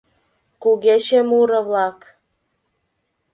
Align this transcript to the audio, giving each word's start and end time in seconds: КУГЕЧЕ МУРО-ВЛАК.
КУГЕЧЕ 0.61 1.19
МУРО-ВЛАК. 1.29 1.99